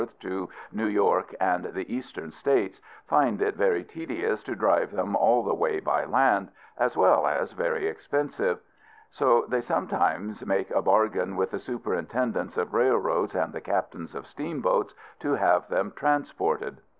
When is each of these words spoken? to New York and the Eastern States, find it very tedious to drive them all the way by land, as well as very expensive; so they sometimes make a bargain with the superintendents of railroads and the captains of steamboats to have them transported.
to 0.19 0.49
New 0.71 0.87
York 0.87 1.35
and 1.39 1.63
the 1.65 1.85
Eastern 1.91 2.31
States, 2.31 2.79
find 3.07 3.39
it 3.39 3.55
very 3.55 3.83
tedious 3.83 4.41
to 4.43 4.55
drive 4.55 4.89
them 4.91 5.15
all 5.15 5.43
the 5.43 5.53
way 5.53 5.79
by 5.79 6.05
land, 6.05 6.49
as 6.75 6.95
well 6.97 7.27
as 7.27 7.51
very 7.51 7.85
expensive; 7.85 8.57
so 9.11 9.45
they 9.47 9.61
sometimes 9.61 10.43
make 10.43 10.71
a 10.71 10.81
bargain 10.81 11.35
with 11.35 11.51
the 11.51 11.59
superintendents 11.59 12.57
of 12.57 12.73
railroads 12.73 13.35
and 13.35 13.53
the 13.53 13.61
captains 13.61 14.15
of 14.15 14.25
steamboats 14.25 14.95
to 15.19 15.33
have 15.35 15.69
them 15.69 15.93
transported. 15.95 16.81